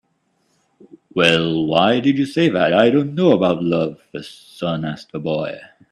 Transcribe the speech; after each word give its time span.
"Well, 1.13 1.63
why 1.67 1.99
did 1.99 2.17
you 2.17 2.25
say 2.25 2.49
that 2.49 2.73
I 2.73 2.89
don't 2.89 3.13
know 3.13 3.33
about 3.33 3.61
love?" 3.63 4.01
the 4.11 4.23
sun 4.23 4.83
asked 4.83 5.11
the 5.11 5.19
boy. 5.19 5.59